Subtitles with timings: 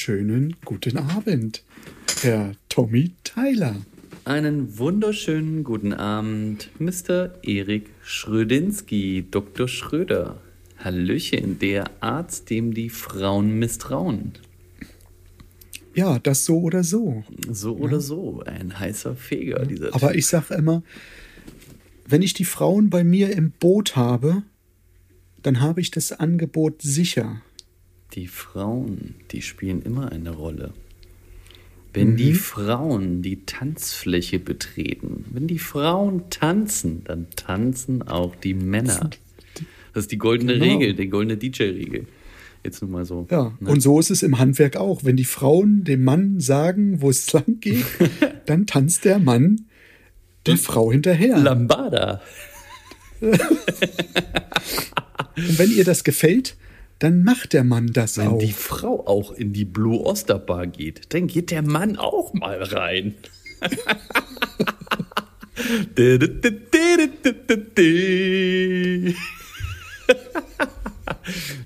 [0.00, 1.62] wunderschönen guten Abend,
[2.22, 3.76] Herr Tommy Tyler.
[4.24, 7.34] Einen wunderschönen guten Abend, Mr.
[7.42, 9.68] Erik Schrödinski, Dr.
[9.68, 10.40] Schröder.
[10.78, 14.32] Hallöchen, der Arzt, dem die Frauen misstrauen.
[15.94, 17.22] Ja, das so oder so.
[17.50, 18.00] So oder ja.
[18.00, 20.16] so, ein heißer Feger, dieser Aber typ.
[20.16, 20.82] ich sage immer,
[22.06, 24.44] wenn ich die Frauen bei mir im Boot habe,
[25.42, 27.42] dann habe ich das Angebot sicher.
[28.14, 30.72] Die Frauen, die spielen immer eine Rolle.
[31.92, 32.16] Wenn mhm.
[32.16, 39.10] die Frauen die Tanzfläche betreten, wenn die Frauen tanzen, dann tanzen auch die Männer.
[39.92, 40.64] Das ist die goldene genau.
[40.64, 42.06] Regel, die goldene DJ-Regel.
[42.62, 43.26] Jetzt nur mal so.
[43.30, 43.70] Ja, ne?
[43.70, 45.02] und so ist es im Handwerk auch.
[45.02, 47.86] Wenn die Frauen dem Mann sagen, wo es lang geht,
[48.46, 49.66] dann tanzt der Mann
[50.46, 51.38] der Frau hinterher.
[51.38, 52.22] Lambada.
[53.20, 53.38] und
[55.36, 56.56] wenn ihr das gefällt,
[57.00, 58.32] dann macht der Mann das Wenn auch.
[58.40, 62.34] Wenn die Frau auch in die Blue Oster Bar geht, dann geht der Mann auch
[62.34, 63.14] mal rein.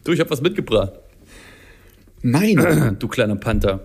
[0.05, 0.93] du, ich hab was mitgebracht.
[2.23, 2.97] Nein.
[2.99, 3.85] Du kleiner Panther.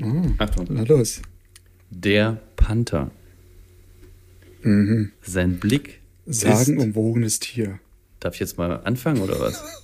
[0.00, 0.66] Oh, Achtung.
[0.70, 1.20] Na los.
[1.90, 3.10] Der Panther.
[4.62, 5.10] Mhm.
[5.20, 6.00] Sein Blick.
[6.26, 7.80] Sagenumwogenes Tier.
[8.20, 9.81] Darf ich jetzt mal anfangen oder was?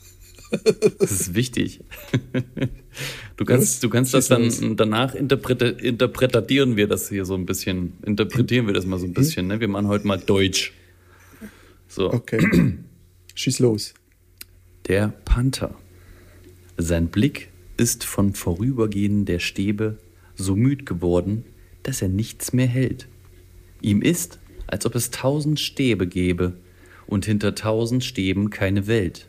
[0.98, 1.80] Das ist wichtig.
[3.36, 7.92] Du kannst, du kannst das dann danach interpretieren wir das hier so ein bisschen.
[8.04, 9.46] Interpretieren wir das mal so ein bisschen.
[9.46, 9.60] Ne?
[9.60, 10.72] Wir machen heute mal Deutsch.
[11.86, 12.12] So.
[12.12, 12.78] Okay.
[13.34, 13.94] Schieß los.
[14.88, 15.74] Der Panther.
[16.76, 19.98] Sein Blick ist von Vorübergehen der Stäbe
[20.34, 21.44] so müd geworden,
[21.82, 23.08] dass er nichts mehr hält.
[23.80, 26.54] Ihm ist, als ob es tausend Stäbe gäbe
[27.06, 29.28] und hinter tausend Stäben keine Welt.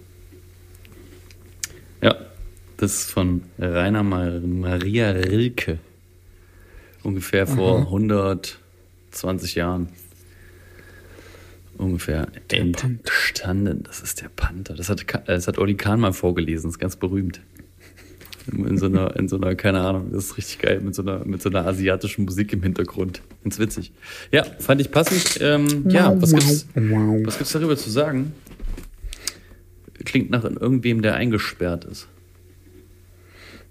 [2.01, 2.15] Ja,
[2.77, 5.79] das ist von Rainer Maria Rilke.
[7.03, 7.85] Ungefähr vor Aha.
[7.85, 9.89] 120 Jahren.
[11.77, 13.83] Ungefähr entstanden.
[13.83, 14.75] Das ist der Panther.
[14.75, 16.67] Das hat, das hat Olli Kahn mal vorgelesen.
[16.67, 17.41] Das ist ganz berühmt.
[18.51, 21.23] In so einer, in so einer, keine Ahnung, das ist richtig geil, mit so einer,
[21.25, 23.21] mit so einer asiatischen Musik im Hintergrund.
[23.43, 23.91] Ganz witzig.
[24.31, 25.39] Ja, fand ich passend.
[25.41, 28.33] Ähm, ja, was gibt's, was gibt's darüber zu sagen?
[30.03, 32.07] Klingt nach irgendwem, der eingesperrt ist.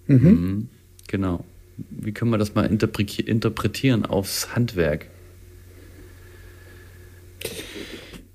[0.07, 0.17] Mhm.
[0.17, 0.69] mhm.
[1.09, 1.45] Genau.
[1.91, 5.07] Wie können wir das mal interpretieren aufs Handwerk?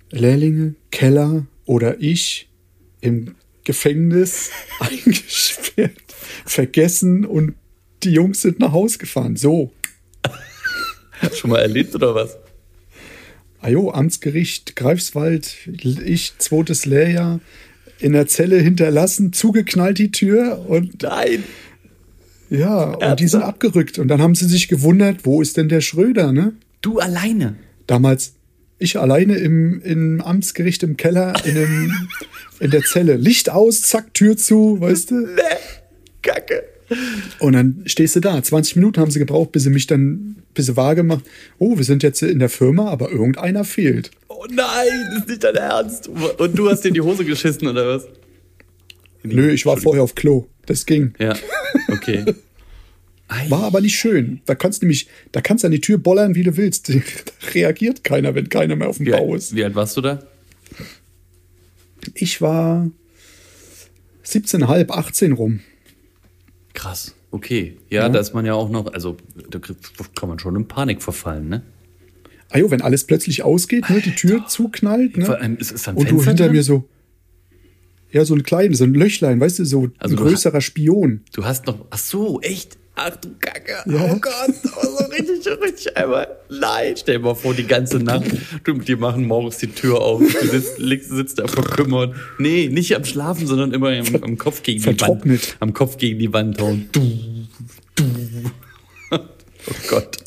[0.09, 2.49] Lehrlinge, Keller oder ich
[3.01, 5.91] im Gefängnis eingesperrt,
[6.45, 7.55] vergessen und
[8.03, 9.35] die Jungs sind nach Hause gefahren.
[9.35, 9.71] So.
[11.33, 12.37] Schon mal erlebt oder was?
[13.59, 17.39] Ajo, Amtsgericht Greifswald, ich, zweites Lehrjahr,
[17.99, 21.03] in der Zelle hinterlassen, zugeknallt die Tür und.
[21.03, 21.43] Nein!
[22.49, 23.11] Ja, Ernsthaft?
[23.11, 23.99] und die sind abgerückt.
[23.99, 26.53] Und dann haben sie sich gewundert, wo ist denn der Schröder, ne?
[26.81, 27.55] Du alleine?
[27.87, 28.33] Damals
[28.77, 31.91] ich alleine im, im Amtsgericht im Keller, in, dem,
[32.59, 33.15] in der Zelle.
[33.15, 35.15] Licht aus, zack, Tür zu, weißt du?
[35.21, 35.41] Nee,
[36.21, 36.63] Kacke.
[37.39, 38.41] Und dann stehst du da.
[38.41, 41.25] 20 Minuten haben sie gebraucht, bis sie mich dann, bis sie wahrgemacht.
[41.57, 44.11] Oh, wir sind jetzt in der Firma, aber irgendeiner fehlt.
[44.27, 46.07] Oh nein, das ist nicht dein Ernst.
[46.07, 48.07] Und du hast dir in die Hose geschissen, oder was?
[49.23, 50.47] Nö, ich war vorher auf Klo.
[50.65, 51.13] Das ging.
[51.19, 51.35] Ja,
[51.89, 52.25] okay.
[53.49, 54.41] War aber nicht schön.
[54.45, 56.89] Da kannst du nämlich, da kannst du an die Tür bollern, wie du willst.
[57.45, 59.55] Da reagiert keiner, wenn keiner mehr auf dem wie, Bau ist.
[59.55, 60.23] Wie alt warst du da?
[62.13, 62.89] Ich war
[64.25, 65.61] 17,5, 18 rum.
[66.75, 67.15] Krass.
[67.31, 67.77] Okay.
[67.89, 69.17] Ja, ja, da ist man ja auch noch, also
[69.49, 71.63] da kann man schon in Panik verfallen, ne?
[72.51, 74.47] Ah jo, wenn alles plötzlich ausgeht, ne, die Tür Alter.
[74.47, 75.27] zuknallt, ne?
[75.27, 76.53] Allem, ist, ist Und Fenster du hinter drin?
[76.53, 76.87] mir so,
[78.11, 81.21] ja, so ein kleines, so ein Löchlein, weißt du, so also ein größerer Spion.
[81.33, 82.77] Du hast noch, ach so, echt?
[82.97, 84.09] Ach du Kacke, ja.
[84.09, 86.27] oh Gott, oh, so richtig, richtig einmal.
[86.49, 88.25] Nein, stell dir mal vor, die ganze Nacht,
[88.63, 92.15] du, die machen morgens die Tür auf, du sitzt, liegst, sitzt da verkümmert.
[92.39, 95.57] Nee, nicht am Schlafen, sondern immer im, am Kopf gegen die Wand.
[95.59, 96.89] Am Kopf gegen die Wand hauen.
[96.91, 97.01] Du,
[97.95, 98.05] du.
[99.67, 100.17] Oh Gott.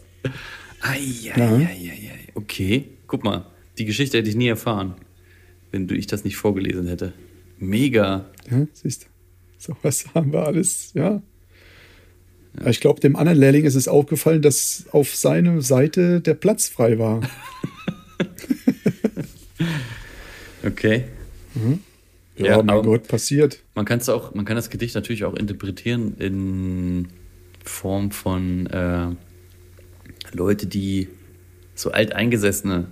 [0.80, 2.28] Eieieiei.
[2.34, 3.46] Okay, guck mal,
[3.78, 4.96] die Geschichte hätte ich nie erfahren,
[5.70, 7.12] wenn du ich das nicht vorgelesen hätte.
[7.58, 8.26] Mega.
[8.50, 9.06] Ja, siehst du.
[9.58, 11.22] So was haben wir alles, ja.
[12.66, 16.98] Ich glaube, dem anderen Lehrling ist es aufgefallen, dass auf seiner Seite der Platz frei
[16.98, 17.20] war.
[20.64, 21.04] Okay.
[22.36, 23.60] Ja, Ja, mein aber- Gott, passiert.
[23.74, 27.08] Man, kann's auch, man kann das Gedicht natürlich auch interpretieren in
[27.64, 29.08] Form von äh,
[30.32, 31.08] Leute, die
[31.74, 32.86] so alteingesessene,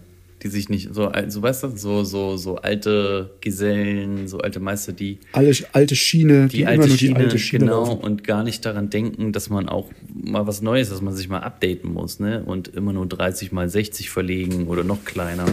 [0.46, 4.60] die sich nicht so alt, so weißt du, so so so alte Gesellen, so alte
[4.60, 8.00] Meister, die Alle, alte Schiene, die, die alte Schiene, die alte Schiene genau laufen.
[8.04, 11.40] und gar nicht daran denken, dass man auch mal was Neues, dass man sich mal
[11.40, 12.42] updaten muss, ne?
[12.44, 15.46] Und immer nur 30 mal 60 verlegen oder noch kleiner.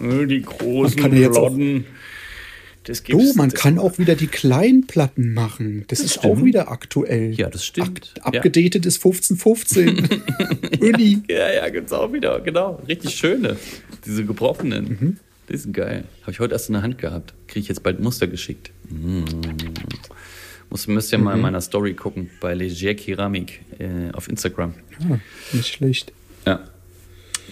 [0.00, 1.54] Äh, Die großen kann ja jetzt auch-
[2.88, 5.84] Das Du, gibt's- man das- kann auch wieder die Kleinplatten machen.
[5.88, 6.44] Das, ist auch stimmt.
[6.44, 7.32] wieder aktuell.
[7.34, 8.14] Ja, das stimmt.
[8.20, 10.08] Ab, abgedatet ist 1515.
[10.80, 11.22] Uni.
[11.28, 12.82] Ja, ja, gibt's auch wieder, genau.
[12.88, 13.56] Richtig schöne.
[14.06, 15.18] Diese gebrochenen.
[15.48, 16.04] Die sind geil.
[16.22, 17.34] Habe ich heute erst in der Hand gehabt.
[17.46, 18.70] Kriege ich jetzt bald Muster geschickt.
[18.90, 19.24] Mm.
[20.70, 24.74] Muss, müsst ihr mal in meiner Story gucken, bei Leger Keramik äh, auf Instagram.
[25.10, 25.18] Ah,
[25.52, 26.12] nicht schlecht.
[26.46, 26.64] Ja.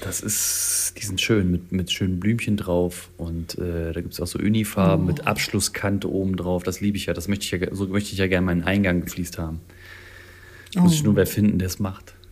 [0.00, 3.10] Das ist, die sind schön, mit, mit schönen Blümchen drauf.
[3.16, 6.62] Und äh, da gibt es auch so Unifarben mit Abschlusskante oben drauf.
[6.62, 7.14] Das liebe ich ja.
[7.14, 9.60] Das möchte ich ja, so möchte ich ja gerne meinen Eingang gefliest haben.
[10.76, 12.14] Muss ich nur wer finden, der es macht.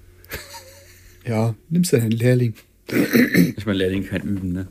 [1.27, 2.53] Ja, nimmst du deinen Lehrling.
[3.57, 4.69] Ich meine, Lehrling kein Üben, ne?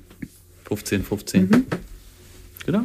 [0.65, 1.65] 15, 15.
[2.67, 2.83] Genau.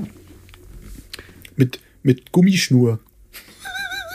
[1.56, 2.98] Mit, mit Gummischnur.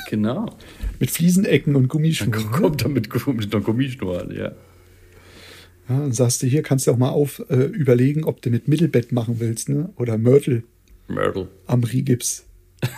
[0.09, 0.57] Genau.
[0.99, 2.31] Mit Fliesenecken und Gummischnur.
[2.31, 4.53] Dann kommt er mit, mit einer Gummischnur an, ja.
[5.89, 8.67] Ja, dann sagst du, hier kannst du auch mal auf äh, überlegen, ob du mit
[8.67, 9.89] Mittelbett machen willst, ne?
[9.97, 10.63] Oder Mörtel
[11.07, 11.49] Myrtle.
[11.67, 12.45] am Rigips.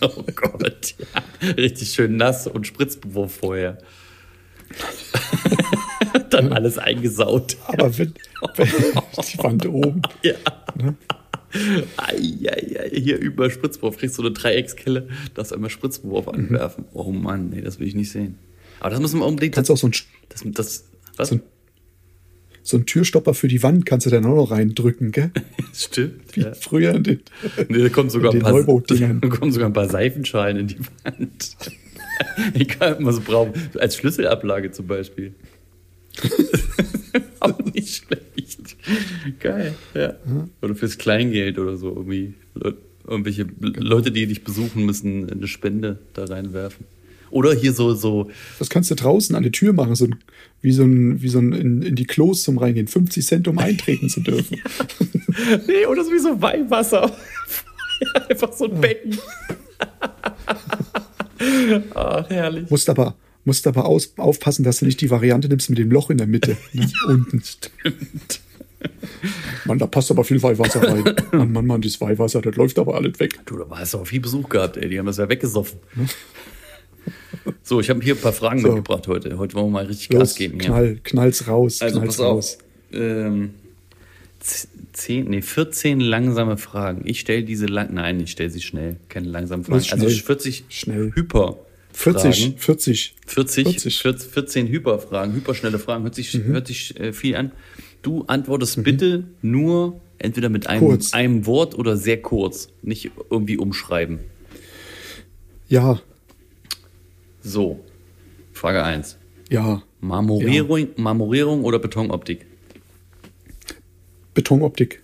[0.00, 1.50] Oh Gott, ja.
[1.56, 3.78] Richtig schön nass und Spritzbewurf vorher.
[6.30, 7.56] Dann alles eingesaut.
[7.66, 8.12] Aber wenn,
[8.56, 8.66] wenn
[9.32, 10.02] die Wand oben.
[10.22, 10.34] Ja.
[11.96, 12.16] Ei,
[12.50, 16.84] ei, hier über Spritzwurf kriegst du eine Dreieckskelle, darfst einmal Spritzwurf anwerfen.
[16.92, 18.38] Oh Mann, nee, das will ich nicht sehen.
[18.80, 19.54] Aber das müssen wir unbedingt.
[19.54, 19.92] Kannst auch so ein,
[20.28, 20.84] Das, das,
[21.16, 21.28] was?
[21.30, 21.42] so ein,
[22.62, 25.30] so ein Türstopper für die Wand kannst du dann auch noch reindrücken, gell?
[25.74, 26.34] Stimmt.
[26.36, 26.54] Wie Ja.
[26.54, 27.20] früher in den,
[27.68, 30.78] Nee, da kommen sogar, in ein paar, da kommen sogar ein paar Seifenschalen in die
[31.04, 31.56] Wand.
[32.54, 33.78] Egal, was man so braucht.
[33.78, 35.34] Als Schlüsselablage zum Beispiel.
[37.40, 38.76] Auch nicht schlecht.
[39.40, 40.14] Geil, ja.
[40.62, 41.88] Oder fürs Kleingeld oder so.
[41.90, 42.34] Irgendwie.
[43.06, 46.86] Irgendwelche Leute, die dich besuchen, müssen eine Spende da reinwerfen.
[47.34, 50.14] Oder hier so, so, Das kannst du draußen an die Tür machen, so ein,
[50.62, 52.86] wie so ein, wie so ein in, in die Klos zum Reingehen.
[52.86, 54.62] 50 Cent, um eintreten zu dürfen.
[55.66, 57.10] nee, oder so wie so Weihwasser.
[58.28, 59.18] Einfach so ein Becken.
[61.94, 62.70] Ach, herrlich.
[62.70, 66.10] Musst aber, musst aber aus, aufpassen, dass du nicht die Variante nimmst mit dem Loch
[66.10, 66.56] in der Mitte.
[66.72, 66.88] Ne?
[67.08, 67.42] Unten.
[67.42, 68.42] Stimmt.
[69.64, 71.16] Mann, da passt aber viel Weihwasser rein.
[71.32, 73.40] Mann, Mann, Mann, das Weihwasser, das läuft aber alles weg.
[73.46, 74.88] Du, da hast du auch viel Besuch gehabt, ey.
[74.88, 75.80] Die haben das ja weggesoffen.
[77.62, 78.68] So, ich habe hier ein paar Fragen So.
[78.68, 79.36] mitgebracht heute.
[79.38, 80.60] Heute wollen wir mal richtig Gas Los, geben.
[80.60, 80.68] hier.
[80.70, 82.58] knall, knall's raus, Also knall's pass raus.
[82.58, 82.98] auf.
[83.00, 83.50] Ähm,
[84.40, 87.02] z- zehn, nee, 14 langsame Fragen.
[87.06, 87.92] Ich stelle diese lang.
[87.94, 88.96] Nein, ich stelle sie schnell.
[89.08, 89.76] Keine langsamen Fragen.
[89.90, 90.10] Also schnell.
[90.10, 91.12] 40 Schnell.
[91.14, 91.58] Hyper.
[91.92, 92.58] 40, Fragen.
[92.58, 93.14] 40.
[93.26, 93.98] 40, 40.
[94.02, 96.44] 40, 14 Hyperfragen, hyperschnelle Fragen, hört sich, Mhm.
[96.46, 97.52] hört sich äh, viel an.
[98.02, 101.12] Du antwortest bitte nur entweder mit einem, Kurz.
[101.14, 104.18] einem Wort oder sehr kurz, nicht irgendwie umschreiben.
[105.68, 106.00] Ja,
[107.44, 107.84] So,
[108.52, 109.18] Frage 1.
[109.50, 109.82] ja.
[110.00, 112.44] Marmorierung, Marmorierung oder Betonoptik?
[114.34, 115.02] Betonoptik.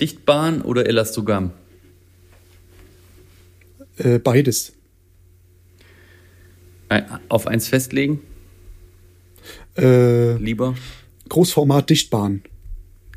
[0.00, 1.52] Dichtbahn oder Elastogramm?
[3.98, 4.72] Äh, beides.
[6.88, 8.20] Ein, auf eins festlegen,
[9.76, 10.74] Äh, lieber.
[11.28, 12.42] Großformat Dichtbahn.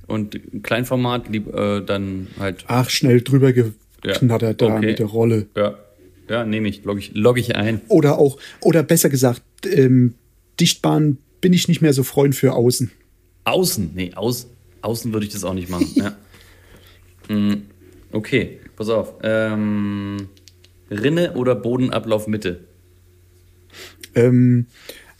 [0.07, 2.65] Und Kleinformat, lieb, äh, dann halt.
[2.67, 4.85] Ach, schnell drüber geknattert Ja, da okay.
[4.87, 5.47] mit der Rolle.
[5.55, 5.77] Ja,
[6.29, 7.81] ja nehme ich, logge ich, log ich ein.
[7.87, 10.15] Oder auch, oder besser gesagt, ähm,
[10.59, 12.91] Dichtbahn bin ich nicht mehr so Freund für außen.
[13.43, 14.47] Außen, nee, aus,
[14.81, 15.87] außen würde ich das auch nicht machen.
[15.95, 16.15] ja.
[17.29, 17.63] Mm,
[18.11, 19.15] Okay, pass auf.
[19.21, 20.29] Ähm,
[20.89, 22.61] Rinne oder Bodenablauf Mitte?
[24.15, 24.67] Ähm,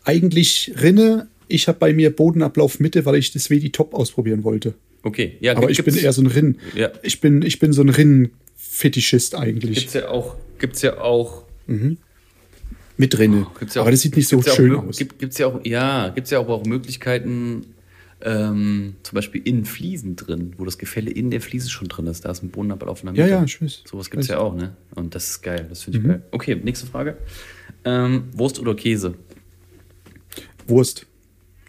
[0.04, 4.74] eigentlich Rinne, ich habe bei mir Bodenablauf Mitte, weil ich das WD Top ausprobieren wollte.
[5.04, 6.58] Okay, ja, Aber ich bin eher so ein Rinn.
[6.76, 6.92] Ja.
[7.04, 7.90] Ich bin, ich bin so ein
[8.78, 9.80] Rinn-Fetischist eigentlich.
[9.80, 11.44] Gibt's ja auch, gibt's ja auch,
[12.98, 13.48] mit Rinne.
[13.60, 14.98] gibt's ja auch Aber das sieht nicht so gibt's ja schön auch, aus.
[14.98, 17.66] Gibt, gibt's ja auch, ja, gibt's ja auch, auch Möglichkeiten,
[18.22, 22.26] ähm, zum Beispiel in Fliesen drin, wo das Gefälle in der Fliese schon drin ist.
[22.26, 23.36] Da ist ein Bodenablauf in der Ja, Mitte.
[23.38, 23.84] ja, ich weiß.
[23.86, 24.36] Sowas gibt's Weiß.
[24.36, 24.76] ja auch, ne?
[24.96, 25.92] Und das ist geil, das Mhm.
[25.94, 26.22] finde ich geil.
[26.32, 27.18] Okay, nächste Frage.
[27.86, 29.14] Ähm, Wurst oder Käse?
[30.68, 31.06] Wurst.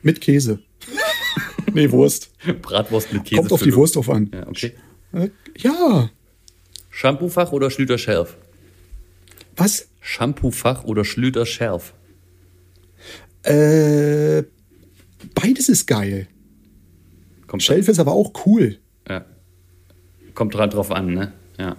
[0.02, 0.60] Mit Käse.
[1.74, 2.30] nee, Wurst.
[2.62, 3.40] Bratwurst mit Käse.
[3.40, 4.30] Kommt auf die Wurst drauf an.
[4.32, 4.72] Ja, okay.
[5.12, 6.10] Äh, ja.
[6.98, 8.36] Shampoofach oder Schlüter Shelf?
[9.54, 9.86] Was?
[10.00, 11.94] Shampoo-Fach oder Schlüter Schärf?
[13.44, 14.42] Äh,
[15.32, 16.26] beides ist geil.
[17.46, 18.78] Kommt Shelf ist aber auch cool.
[19.08, 19.24] Ja.
[20.34, 21.32] Kommt halt drauf an, ne?
[21.56, 21.76] Ja.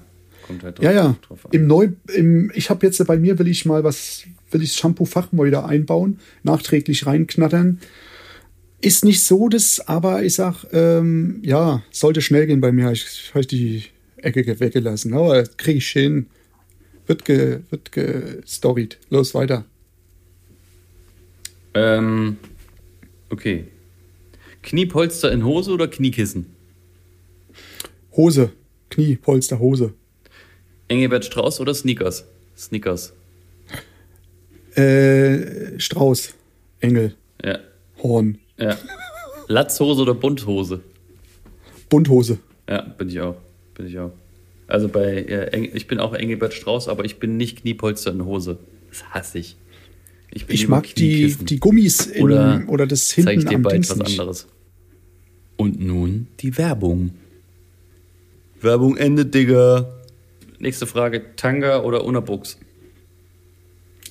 [0.48, 1.16] Kommt halt drauf, Ja, ja.
[1.28, 1.52] drauf an.
[1.52, 4.80] Im Neu, im, ich habe jetzt bei mir will ich mal was, will ich das
[4.80, 7.82] Shampoo-Fach mal wieder einbauen, nachträglich reinknattern.
[8.80, 12.90] Ist nicht so das, aber ich sag, ähm, ja, sollte schnell gehen bei mir.
[12.94, 13.84] Ich habe die
[14.24, 16.28] Ecke ge- weggelassen, aber kriege ich hin.
[17.08, 18.98] Wird ge, wird gestoried.
[19.10, 19.66] Los weiter.
[21.74, 22.38] Ähm,
[23.30, 23.66] okay.
[24.62, 26.48] Kniepolster in Hose oder Kniekissen?
[28.16, 28.52] Hose,
[28.90, 29.94] Knie, Polster, Hose.
[30.88, 32.26] Engelbert Strauß oder Sneakers?
[32.58, 33.14] Sneakers.
[34.76, 36.34] Äh, Strauß,
[36.80, 37.60] Engel, Ja.
[38.02, 38.78] Horn, Ja.
[39.48, 40.82] Latzhose oder Bunthose?
[41.90, 42.40] Bunthose.
[42.68, 43.36] Ja, bin ich auch.
[43.80, 44.12] Bin ich auch.
[44.68, 48.60] Also bei, äh, ich bin auch Engelbert Strauß, aber ich bin nicht Kniepolster in Hose.
[48.90, 49.56] Das hasse ich.
[50.32, 53.56] bin Ich lieber mag die, die Gummis in, Oder oder, das Zeig hinten ich dir
[53.56, 54.20] am bald was nicht.
[54.20, 54.48] anderes.
[55.56, 57.12] Und nun die Werbung.
[58.60, 59.90] Werbung endet, Digga.
[60.60, 62.58] Nächste Frage: Tanga oder Unterbuchs?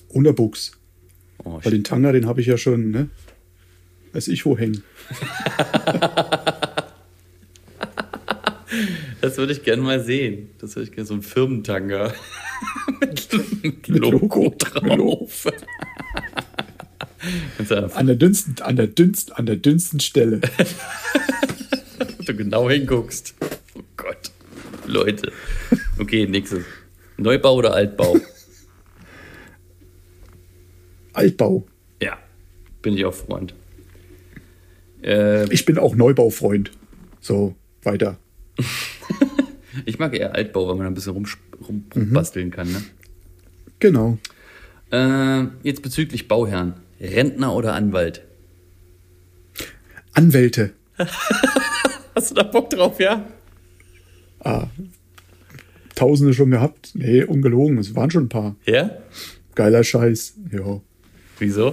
[0.08, 0.72] Unterbuchs.
[1.44, 1.72] Oh, Weil shit.
[1.74, 3.10] den Tanger, den habe ich ja schon, ne?
[4.14, 4.82] Weiß ich wo hängen.
[9.28, 10.50] das würde ich gerne mal sehen.
[10.58, 12.12] Das würde ich gerne so ein Firmentanga.
[13.00, 13.28] mit,
[13.62, 14.54] mit Logo, Logo.
[14.58, 15.46] drauf.
[17.94, 20.40] An der dünnsten, an der dünnsten, an der dünnsten Stelle.
[22.24, 23.34] Du genau hinguckst.
[23.74, 24.30] Oh Gott.
[24.86, 25.32] Leute.
[25.98, 26.62] Okay, nächstes.
[27.16, 28.18] Neubau oder Altbau?
[31.14, 31.66] Altbau.
[32.02, 32.18] ja,
[32.82, 33.54] bin ich auch Freund.
[35.02, 36.70] Äh, Ich bin auch Neubaufreund.
[37.20, 38.18] So, weiter.
[39.88, 41.26] Ich mag eher Altbau, weil man ein bisschen rum,
[41.66, 42.70] rum, rumbasteln kann.
[42.70, 42.82] Ne?
[43.78, 44.18] Genau.
[44.92, 46.74] Äh, jetzt bezüglich Bauherrn.
[47.00, 48.22] Rentner oder Anwalt?
[50.12, 50.72] Anwälte.
[52.14, 53.24] Hast du da Bock drauf, ja?
[55.94, 56.90] Tausende schon gehabt.
[56.94, 57.78] Nee, ungelogen.
[57.78, 58.56] Es waren schon ein paar.
[58.66, 58.90] Ja?
[59.54, 60.34] Geiler Scheiß.
[60.52, 60.80] Ja.
[61.38, 61.72] Wieso?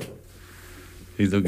[1.17, 1.41] Wieso?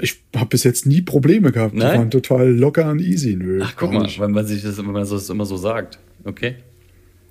[0.00, 1.74] Ich habe bis jetzt nie Probleme gehabt.
[1.74, 1.98] Die Nein?
[1.98, 3.34] waren total locker und easy.
[3.36, 3.60] Nö.
[3.62, 4.18] Ach, guck mal, nicht.
[4.18, 5.98] weil man sich das, wenn man das immer so sagt.
[6.24, 6.56] Okay?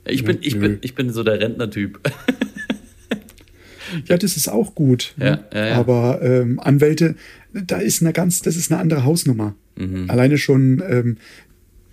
[0.05, 1.99] Ja, Ich Ja, bin, ich bin, ich bin so der Rentnertyp.
[4.05, 5.13] Ja, das ist auch gut.
[5.17, 5.43] Ja, ne?
[5.53, 5.75] ja, ja.
[5.75, 7.15] Aber ähm, Anwälte,
[7.53, 9.55] da ist eine ganz, das ist eine andere Hausnummer.
[9.77, 10.09] Mhm.
[10.09, 11.17] Alleine schon, ähm,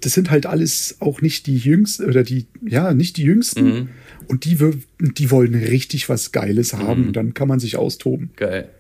[0.01, 3.65] das sind halt alles auch nicht die jüngsten oder die, ja, nicht die jüngsten.
[3.65, 3.89] Mhm.
[4.27, 4.59] Und die,
[5.01, 7.07] die wollen richtig was Geiles haben.
[7.09, 8.31] Und dann kann man sich austoben.
[8.37, 8.71] Geil.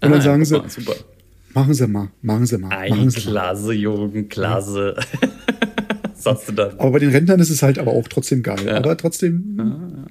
[0.00, 0.94] Und dann Ah, sagen sie- super.
[1.52, 3.30] Machen Sie mal, machen Sie mal, Ei, machen Sie mal.
[3.32, 4.96] klasse, Jürgen, klasse.
[6.12, 6.78] Was sagst du dann?
[6.78, 8.58] Aber bei den Rentnern ist es halt aber auch trotzdem geil.
[8.66, 8.76] Ja.
[8.76, 10.06] Aber trotzdem,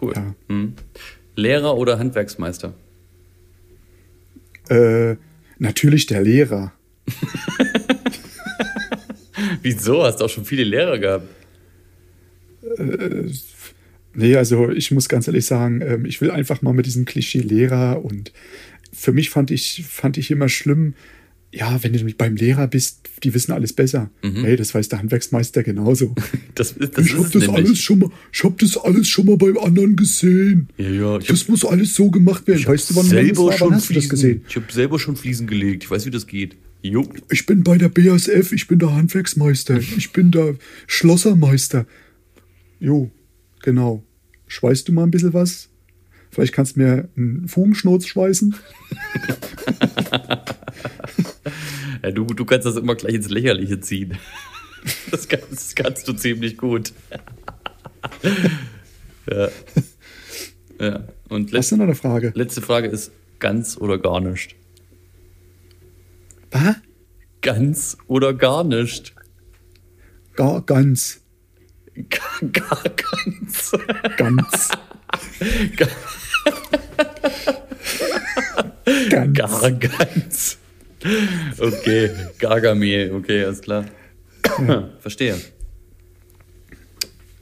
[0.00, 0.12] Cool.
[0.14, 0.34] Ja.
[0.48, 0.74] Hm.
[1.36, 2.72] Lehrer oder Handwerksmeister?
[4.68, 5.16] äh,
[5.58, 6.72] natürlich der Lehrer.
[9.62, 10.04] Wieso?
[10.04, 11.26] Hast du auch schon viele Lehrer gehabt?
[14.14, 17.40] Nee, also ich muss ganz ehrlich sagen, ähm, ich will einfach mal mit diesem Klischee
[17.40, 18.32] Lehrer und
[18.92, 20.94] für mich fand ich, fand ich immer schlimm,
[21.52, 24.10] ja, wenn du beim Lehrer bist, die wissen alles besser.
[24.22, 26.14] Hey, das weiß der Handwerksmeister genauso.
[26.54, 27.66] Das, das ich ist hab es das nämlich.
[27.66, 30.68] alles schon mal, ich hab das alles schon mal beim anderen gesehen.
[30.76, 31.18] Ja, ja.
[31.18, 32.66] Das muss alles so gemacht werden.
[32.66, 33.60] Weißt du, wann, wann, das war?
[33.60, 34.44] wann hast du das gesehen?
[34.46, 35.84] Ich habe selber schon Fliesen gelegt.
[35.84, 36.56] Ich weiß, wie das geht.
[36.82, 37.08] Jo.
[37.30, 40.56] Ich bin bei der BASF, ich bin der Handwerksmeister, ich bin der
[40.86, 41.86] Schlossermeister.
[42.78, 43.10] Jo,
[43.62, 44.04] genau.
[44.48, 45.69] Schweißt du mal ein bisschen was?
[46.30, 48.54] Vielleicht kannst du mir einen Fugenschnurz schweißen.
[52.02, 54.16] Ja, du, du kannst das immer gleich ins Lächerliche ziehen.
[55.10, 56.92] Das kannst, das kannst du ziemlich gut.
[59.30, 59.48] ja.
[60.78, 61.04] ja.
[61.28, 62.32] Und Was ist letzte, denn noch eine Frage?
[62.34, 64.56] letzte Frage ist: ganz oder gar nicht?
[66.50, 66.76] Was?
[67.42, 69.14] Ganz oder gar nicht?
[70.34, 71.20] Gar ganz.
[72.08, 73.72] Gar, gar ganz.
[74.16, 74.68] Ganz.
[75.76, 75.90] Ganz.
[79.32, 80.58] gar ganz.
[81.58, 83.84] Okay, Gargamel, okay, alles klar.
[85.00, 85.38] Verstehe.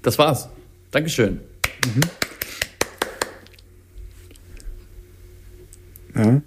[0.03, 0.49] Das war's.
[0.91, 1.41] Dankeschön.
[6.15, 6.41] Ja,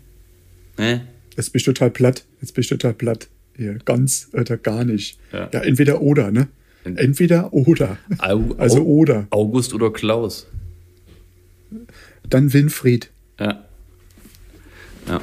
[0.77, 1.07] Ne?
[1.37, 2.23] jetzt bin ich total platt.
[2.41, 3.27] Jetzt bin ich total platt.
[3.55, 5.19] Hier, ganz oder gar nicht.
[5.31, 5.49] Ja.
[5.53, 6.47] Ja, entweder oder, ne?
[6.83, 7.97] Entweder oder.
[8.17, 9.27] Au, Also oder.
[9.29, 10.47] August oder Klaus?
[12.29, 13.09] Dann Winfried.
[13.39, 13.65] Ja.
[15.07, 15.21] Ja.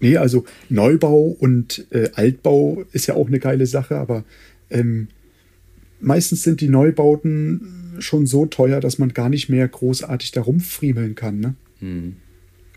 [0.00, 4.24] Nee, also Neubau und äh, Altbau ist ja auch eine geile Sache, aber
[4.70, 5.08] ähm,
[6.00, 11.16] meistens sind die Neubauten schon so teuer, dass man gar nicht mehr großartig da rumfriemeln
[11.16, 11.40] kann.
[11.40, 11.54] Ne?
[11.80, 12.16] Hm.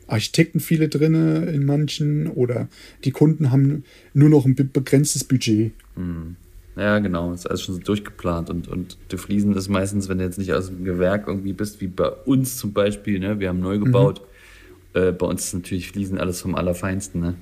[0.08, 2.68] Architekten viele drinne in manchen oder
[3.06, 3.84] die Kunden haben
[4.14, 5.72] nur noch ein be- begrenztes Budget.
[6.82, 7.32] Ja, genau.
[7.32, 8.50] Ist alles schon so durchgeplant.
[8.50, 11.80] Und, und die Fliesen ist meistens, wenn du jetzt nicht aus dem Gewerk irgendwie bist,
[11.80, 13.40] wie bei uns zum Beispiel, ne?
[13.40, 14.22] wir haben neu gebaut.
[14.94, 17.22] Äh, bei uns ist natürlich Fliesen alles vom Allerfeinsten.
[17.22, 17.36] Ne?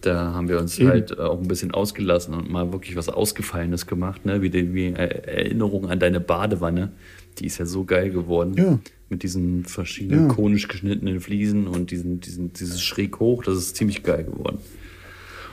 [0.00, 0.90] Da haben wir uns Eben.
[0.90, 4.26] halt auch ein bisschen ausgelassen und mal wirklich was Ausgefallenes gemacht.
[4.26, 4.42] Ne?
[4.42, 6.90] Wie, die, wie äh, Erinnerung an deine Badewanne.
[7.38, 8.54] Die ist ja so geil geworden.
[8.56, 8.80] Ja.
[9.08, 10.34] Mit diesen verschiedenen Ja.
[10.34, 13.44] konisch geschnittenen Fliesen und diesen, diesen, dieses schräg hoch.
[13.44, 14.58] Das ist ziemlich geil geworden.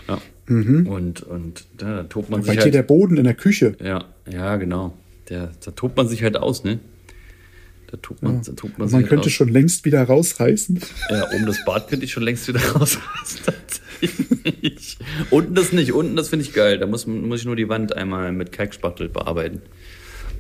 [0.08, 0.20] Ja.
[0.48, 2.46] Und, und da tobt man Mhm.
[2.46, 2.74] Bei sich dir halt.
[2.76, 3.76] der Boden in der Küche.
[3.84, 4.96] Ja, ja, genau.
[5.30, 6.80] Der, da tobt man sich halt aus, ne?
[7.90, 9.32] Da tobt man, da tobt man Und sich man halt könnte aus.
[9.32, 10.80] schon längst wieder rausreißen.
[11.10, 13.54] Ja, oben das Bad könnte ich schon längst wieder rausreißen.
[15.32, 15.94] Unten das nicht.
[15.94, 16.78] Unten das finde ich geil.
[16.78, 19.62] Da muss, muss ich nur die Wand einmal mit Kalkspachtel bearbeiten.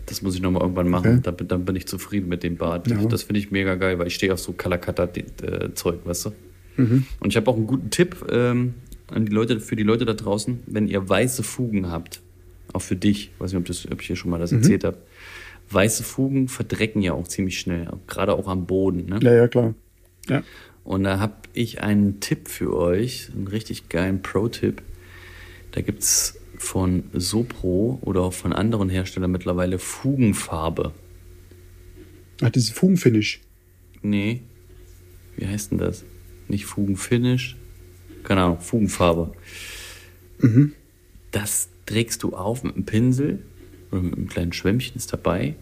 [0.07, 1.11] Das muss ich nochmal irgendwann machen.
[1.13, 1.19] Okay.
[1.23, 2.87] Da, bin- dann bin ich zufrieden mit dem Bad.
[2.89, 2.97] Ja.
[3.05, 6.31] Das finde ich mega geil, weil ich stehe auf so Kalakata-Zeug, weißt du?
[6.77, 7.05] Mhm.
[7.21, 8.75] Und ich habe auch einen guten Tipp ähm,
[9.11, 12.21] an die Leute, für die Leute da draußen, wenn ihr weiße Fugen habt,
[12.73, 14.57] auch für dich, weiß nicht, ob, das, ob ich hier schon mal das Mhm.
[14.59, 14.97] erzählt habe,
[15.69, 19.05] weiße Fugen verdrecken ja auch ziemlich schnell, gerade auch am Boden.
[19.07, 19.19] Ne?
[19.21, 19.73] Ja, ja, klar.
[20.27, 20.43] Ja.
[20.83, 24.81] Und da habe ich einen Tipp für euch, einen richtig geilen Pro-Tipp.
[25.71, 30.93] Da gibt es von Sopro oder auch von anderen Herstellern mittlerweile Fugenfarbe.
[32.41, 33.41] Ach, diese Fugenfinish.
[34.01, 34.41] Nee,
[35.37, 36.05] wie heißt denn das?
[36.47, 37.55] Nicht Fugenfinish?
[38.25, 39.31] Keine Ahnung, Fugenfarbe.
[41.31, 43.39] Das trägst du auf mit einem Pinsel
[43.91, 45.55] oder mit einem kleinen Schwämmchen ist dabei.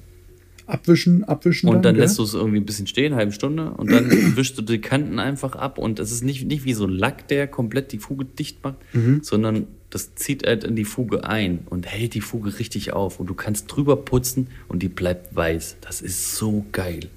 [0.65, 1.67] Abwischen, abwischen.
[1.69, 2.03] Und dann gell?
[2.03, 4.79] lässt du es irgendwie ein bisschen stehen, eine halbe Stunde, und dann wischst du die
[4.79, 5.77] Kanten einfach ab.
[5.77, 8.77] Und es ist nicht, nicht wie so ein Lack, der komplett die Fuge dicht macht,
[8.93, 9.21] Mhm.
[9.23, 13.19] sondern das zieht halt in die Fuge ein und hält die Fuge richtig auf.
[13.19, 15.77] Und du kannst drüber putzen und die bleibt weiß.
[15.81, 17.09] Das ist so geil.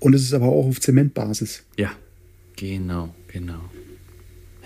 [0.00, 1.64] Und es ist aber auch auf Zementbasis.
[1.78, 1.92] Ja,
[2.56, 3.60] genau, genau.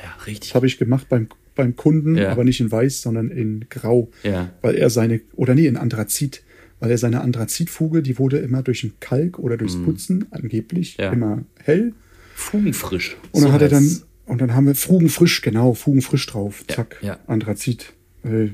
[0.05, 0.51] Ja, richtig.
[0.51, 2.31] Das habe ich gemacht beim, beim Kunden, Ja.
[2.31, 4.11] aber nicht in weiß, sondern in grau.
[4.23, 4.53] Ja.
[4.63, 6.43] Weil er seine, oder nee, in Anthrazit.
[6.81, 11.03] Weil er seine Anthrazitfuge, die wurde immer durch den Kalk oder durchs Putzen angeblich Mhm.
[11.05, 11.13] Ja.
[11.13, 11.93] immer hell.
[12.35, 13.17] Fugenfrisch.
[13.33, 16.65] Und dann so hat er dann, und dann haben wir Fugenfrisch, genau, Fugenfrisch drauf.
[16.69, 17.19] Ja, Zack.
[17.27, 17.93] Anthrazit.
[18.25, 18.49] Äh,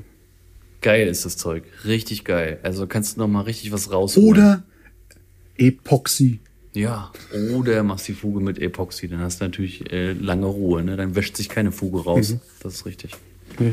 [0.82, 1.64] Geil ist das Zeug.
[1.84, 2.58] Richtig geil.
[2.62, 4.28] Also kannst du noch mal richtig was rausholen.
[4.28, 4.62] Oder
[5.58, 6.40] Epoxy.
[6.72, 7.10] Ja,
[7.56, 10.96] oder machst die Fuge mit Epoxy, dann hast du natürlich äh, lange Ruhe, ne?
[10.96, 12.30] Dann wäscht sich keine Fuge raus.
[12.34, 12.40] Mhm.
[12.62, 13.12] Das ist richtig.
[13.58, 13.72] Nee.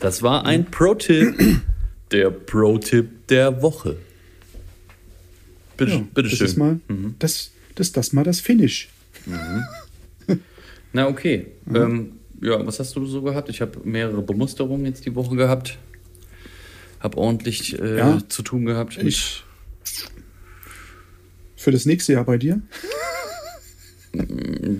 [0.00, 1.60] Das war ein Pro-Tipp.
[2.10, 3.96] Der Pro-Tipp der Woche.
[5.76, 6.46] Bitte, Ja, bitte das schön.
[6.46, 6.80] ist mal,
[7.20, 8.88] das, das, das mal das Finish.
[10.92, 11.46] Na, okay.
[11.64, 11.76] Mhm.
[11.76, 13.48] Ähm, ja, was hast du so gehabt?
[13.48, 15.78] Ich habe mehrere Bemusterungen jetzt die Woche gehabt.
[17.00, 18.18] Hab ordentlich äh, Ja.
[18.28, 18.98] zu tun gehabt.
[19.02, 19.42] Ich.
[21.62, 22.60] Für das nächste Jahr bei dir?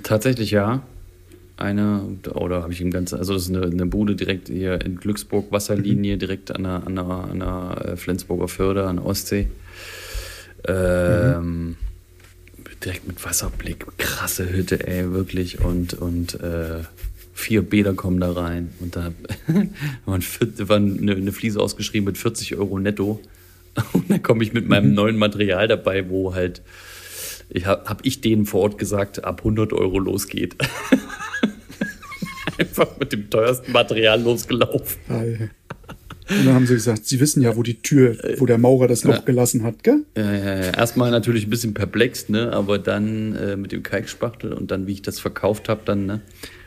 [0.02, 0.82] Tatsächlich ja.
[1.56, 2.02] Eine,
[2.34, 5.52] oder habe ich im Ganzen, also das ist eine, eine Bude direkt hier in Glücksburg,
[5.52, 9.46] Wasserlinie, direkt an der, an der, an der äh, Flensburger Förde, an der Ostsee.
[10.66, 11.76] Ähm,
[12.84, 15.60] Direkt mit Wasserblick, krasse Hütte, ey, wirklich.
[15.60, 16.80] Und, und äh,
[17.32, 18.72] vier Bäder kommen da rein.
[18.80, 19.12] Und da
[20.04, 23.20] war eine, eine Fliese ausgeschrieben mit 40 Euro netto.
[23.92, 26.62] Und dann komme ich mit meinem neuen Material dabei, wo halt,
[27.48, 30.56] ich habe hab ich denen vor Ort gesagt, ab 100 Euro losgeht.
[32.58, 35.00] Einfach mit dem teuersten Material losgelaufen.
[35.08, 35.50] Geil.
[36.28, 39.04] Und dann haben sie gesagt, sie wissen ja, wo die Tür, wo der Maurer das
[39.04, 40.04] Loch gelassen hat, gell?
[40.16, 40.70] Ja, ja, ja.
[40.70, 42.52] Erstmal natürlich ein bisschen perplex, ne?
[42.52, 46.20] aber dann äh, mit dem Kalkspachtel und dann, wie ich das verkauft habe, dann, ne?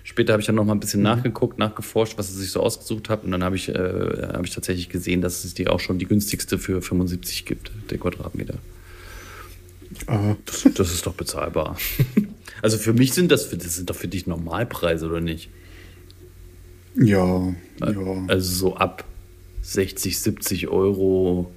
[0.08, 3.10] Später habe ich dann noch mal ein bisschen nachgeguckt, nachgeforscht, was sie sich so ausgesucht
[3.10, 5.98] hat und dann habe ich, äh, hab ich tatsächlich gesehen, dass es die auch schon
[5.98, 8.60] die günstigste für 75 gibt, der Quadratmeter.
[10.06, 11.78] Ah, Das, das ist doch bezahlbar.
[12.62, 15.50] Also für mich sind das, das sind doch für dich Normalpreise, oder nicht?
[16.96, 18.24] ja, ja.
[18.28, 19.04] Also so ab
[19.62, 21.52] 60, 70 Euro,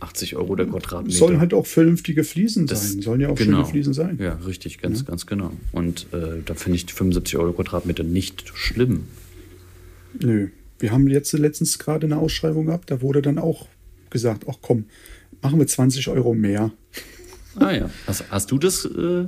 [0.00, 1.16] 80 Euro der Quadratmeter.
[1.16, 3.02] Sollen halt auch vernünftige Fliesen Das- sein.
[3.02, 3.58] Sollen ja auch genau.
[3.58, 4.18] schöne Fliesen sein.
[4.20, 5.52] Ja, richtig, ganz, ganz genau.
[5.72, 9.04] Und äh, da finde ich die 75 Euro Quadratmeter nicht schlimm.
[10.20, 10.48] Nö.
[10.78, 13.66] Wir haben jetzt letztens gerade eine Ausschreibung gehabt, da wurde dann auch
[14.10, 14.84] gesagt, ach komm,
[15.42, 16.70] machen wir 20 Euro mehr.
[17.56, 17.90] Ah ja.
[18.06, 19.24] Hast, hast du das äh,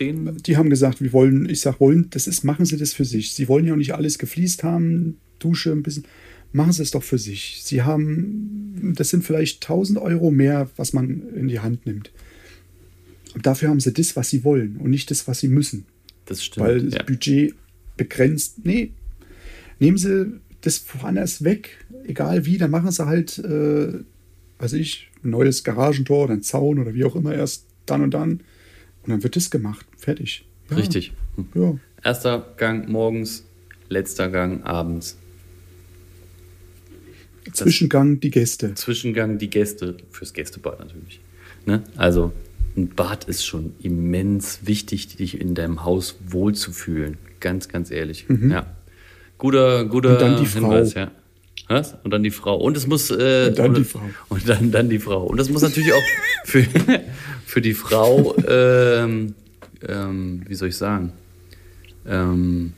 [0.00, 0.36] den?
[0.38, 3.32] Die haben gesagt, wir wollen, ich sag, wollen, das ist, machen Sie das für sich.
[3.34, 6.04] Sie wollen ja auch nicht alles gefliest haben, Dusche ein bisschen.
[6.52, 7.60] Machen Sie es doch für sich.
[7.64, 12.10] Sie haben, das sind vielleicht 1000 Euro mehr, was man in die Hand nimmt.
[13.34, 15.84] Und dafür haben Sie das, was Sie wollen und nicht das, was Sie müssen.
[16.24, 16.66] Das stimmt.
[16.66, 17.02] weil das ja.
[17.02, 17.54] Budget
[17.96, 18.64] begrenzt.
[18.64, 18.92] Nee,
[19.78, 23.92] nehmen Sie das woanders weg, egal wie, dann machen Sie halt, äh,
[24.58, 28.14] weiß ich, ein neues Garagentor oder ein Zaun oder wie auch immer erst dann und
[28.14, 28.40] dann.
[29.02, 29.86] Und dann wird das gemacht.
[29.96, 30.44] Fertig.
[30.70, 30.76] Ja.
[30.76, 31.12] Richtig.
[31.54, 31.78] Ja.
[32.02, 33.44] Erster Gang morgens,
[33.88, 35.18] letzter Gang abends.
[37.52, 38.74] Zwischengang die Gäste.
[38.74, 41.20] Zwischengang die Gäste, fürs Gästebad natürlich.
[41.64, 41.82] Ne?
[41.96, 42.32] Also
[42.76, 47.18] ein Bad ist schon immens wichtig, dich in deinem Haus wohlzufühlen.
[47.40, 48.26] Ganz, ganz ehrlich.
[48.28, 48.66] Ja.
[49.38, 50.14] Guter, guter Mhm.
[50.14, 50.60] Und dann die Frau.
[50.60, 51.10] Hinweis, ja.
[51.68, 51.94] Was?
[52.04, 52.56] Und dann die Frau.
[52.56, 53.10] Und es muss.
[53.10, 54.02] Äh, Und dann oder- die Frau.
[54.28, 55.24] Und dann, dann die Frau.
[55.24, 56.02] Und das muss natürlich auch
[56.44, 56.64] für,
[57.46, 59.34] für die Frau, ähm,
[59.86, 61.12] ähm, wie soll ich sagen,
[62.06, 62.72] ähm,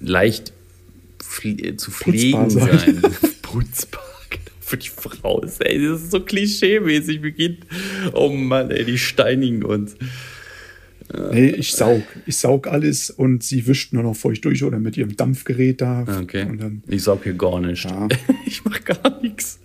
[0.00, 0.52] leicht
[1.18, 3.02] pfle zu pflegen Putzbar sein.
[3.52, 3.62] Genau,
[4.60, 7.22] Für die Frau ist, ey, das ist so klischee-mäßig.
[7.34, 7.58] Gehen,
[8.12, 9.96] oh Mann, ey, die steinigen uns.
[11.32, 12.02] Nee, ich saug.
[12.26, 16.04] Ich saug alles und sie wischt nur noch feucht durch oder mit ihrem Dampfgerät da.
[16.20, 16.46] Okay.
[16.58, 17.84] Dann, ich saug hier gar nicht.
[17.84, 18.08] Ja.
[18.46, 19.58] Ich mach gar nichts.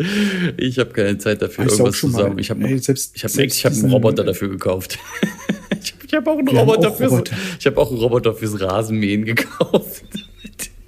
[0.58, 2.38] Ich habe keine Zeit dafür, Ich irgendwas zu saugen.
[2.40, 5.00] Ich habe selbst- ich hab, selbst ich hab einen Roboter dafür gekauft.
[5.84, 7.36] ich habe hab auch einen Roboter auch fürs, Roboter.
[7.60, 10.04] ich habe auch einen Roboter fürs Rasenmähen gekauft.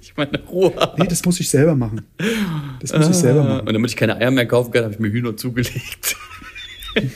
[0.00, 1.02] ich meine Ruhe habe.
[1.02, 2.02] nee, das muss ich selber machen.
[2.80, 3.68] Das muss ich selber Ah, machen.
[3.68, 6.16] Und damit ich keine Eier mehr kaufen kann, habe ich mir Hühner zugelegt.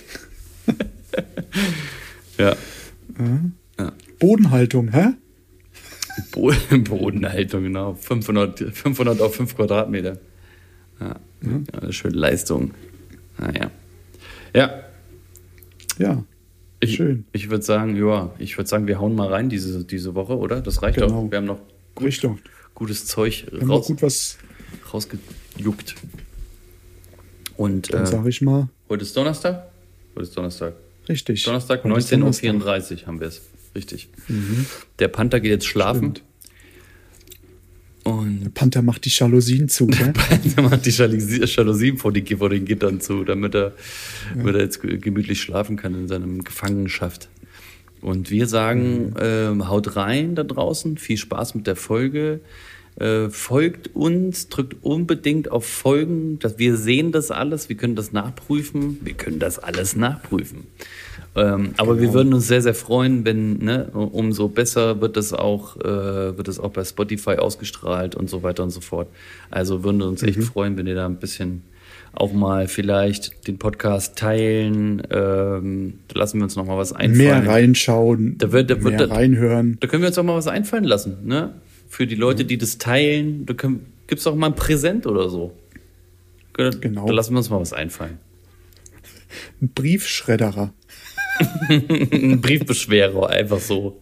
[2.38, 2.57] ja.
[4.18, 5.14] Bodenhaltung, hä?
[6.33, 6.53] Bo-
[6.88, 7.94] Bodenhaltung, genau.
[7.94, 10.18] 500, 500 auf 5 Quadratmeter.
[11.01, 12.73] Ja, ja eine schöne Leistung.
[13.38, 13.70] Naja.
[14.55, 14.83] Ja,
[15.99, 16.25] Ja.
[16.81, 17.25] ich, Schön.
[17.33, 20.61] ich würde sagen, ja, ich würde sagen, wir hauen mal rein diese, diese Woche, oder?
[20.61, 21.23] Das reicht Genau.
[21.25, 21.31] doch.
[21.31, 21.61] Wir haben noch
[21.94, 22.38] gut, Richtung.
[22.75, 24.38] gutes Zeug raus, gut was,
[25.66, 25.94] rausgejuckt.
[27.57, 29.66] Und dann äh, sage ich mal, heute ist Donnerstag?
[30.14, 30.75] Heute ist Donnerstag.
[31.09, 31.44] richtig.
[31.44, 33.42] Donnerstag, Heute ist 19.34 Uhr haben wir es.
[33.75, 34.09] Richtig.
[34.99, 36.16] Der Panther geht jetzt schlafen.
[36.16, 36.23] Stimmt.
[38.03, 40.12] Und Panther macht die Jalousien zu, gell?
[40.57, 43.73] Er macht die Jalousie- Jalousien vor, die, vor den Gittern zu, damit er,
[44.35, 47.29] damit er jetzt ge- gemütlich schlafen kann in seinem Gefangenschaft.
[48.01, 52.40] Und wir sagen, ähm, haut rein da draußen, viel Spaß mit der Folge.
[53.01, 58.13] Äh, folgt uns, drückt unbedingt auf Folgen, dass wir sehen das alles, wir können das
[58.13, 60.67] nachprüfen, wir können das alles nachprüfen.
[61.37, 65.77] Ähm, aber wir würden uns sehr, sehr freuen, wenn, ne, umso besser wird es auch,
[65.79, 69.09] äh, wird es auch bei Spotify ausgestrahlt und so weiter und so fort.
[69.51, 71.63] Also würden wir uns echt freuen, wenn ihr da ein bisschen
[72.13, 75.01] auch mal vielleicht den Podcast teilen.
[75.11, 77.17] Ähm, da lassen wir uns noch mal was einfallen.
[77.19, 79.77] Mehr reinschauen, Da wird- da wird- mehr da- reinhören.
[79.81, 81.55] Da können wir uns auch mal was einfallen lassen, ne?
[81.90, 85.53] Für die Leute, die das teilen, da gibt es auch mal ein Präsent oder so.
[86.53, 87.07] Genau.
[87.07, 88.18] Da lassen wir uns mal was einfallen.
[89.61, 90.72] Ein Briefschredderer.
[91.68, 94.00] Ein Briefbeschwerer, einfach so.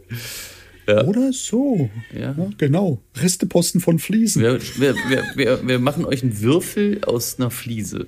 [0.87, 1.05] Ja.
[1.05, 1.89] Oder so.
[2.13, 2.35] Ja.
[2.59, 3.01] genau.
[3.17, 4.43] Resteposten von Fliesen.
[4.43, 4.95] Wir, wir,
[5.37, 8.07] wir, wir, machen euch einen Würfel aus einer Fliese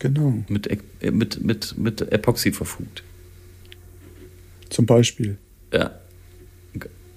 [0.00, 0.42] Genau.
[0.48, 3.04] mit, äh, mit, mit, mit Epoxy verfugt.
[4.70, 5.38] Zum Beispiel.
[5.72, 5.99] Ja.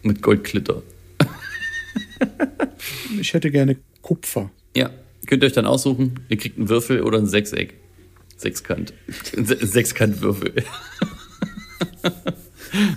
[0.03, 0.83] Mit Goldklitter.
[3.19, 4.51] Ich hätte gerne Kupfer.
[4.75, 4.89] Ja.
[5.27, 7.75] Könnt ihr euch dann aussuchen, ihr kriegt einen Würfel oder ein Sechseck.
[8.35, 8.93] Sechskant.
[9.35, 10.65] Sechskantwürfel.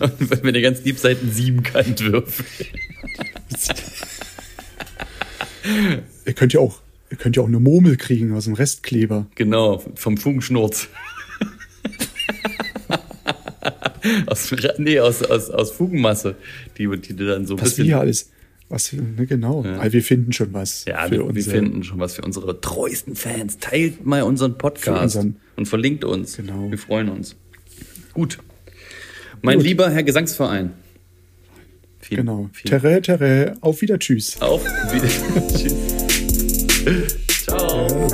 [0.01, 2.47] Und wenn ihr ganz lieb seid, ein Siebenkantwürfel.
[6.25, 9.27] Ihr könnt ja auch, ihr könnt ja auch eine Murmel kriegen aus dem Restkleber.
[9.35, 10.89] Genau, vom Fugenschnurz.
[14.27, 16.37] aus, nee, aus, aus, aus Fugenmasse,
[16.79, 17.87] die, die du dann so ein Was bisschen.
[17.89, 18.31] wir alles,
[18.69, 19.65] was wir, ne, genau.
[19.65, 22.61] Aber wir finden schon was ja, für wir, wir unsere, finden schon was für unsere
[22.61, 23.59] treuesten Fans.
[23.59, 26.37] Teilt mal unseren Podcast unseren- und verlinkt uns.
[26.37, 26.71] Genau.
[26.71, 27.37] Wir freuen uns.
[28.13, 28.39] Gut.
[29.43, 29.67] Mein Gut.
[29.67, 30.73] lieber Herr Gesangsverein.
[32.01, 32.51] Vielen, Genau.
[32.53, 34.41] vielen Terre, terre, auf wieder, tschüss.
[34.41, 35.09] Auf wieder.
[35.59, 35.75] Tschüss.
[37.45, 38.09] Ciao.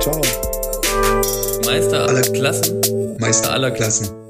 [0.00, 0.20] Ciao.
[1.64, 2.80] Meister aller Klassen.
[3.18, 4.29] Meister aller Klassen.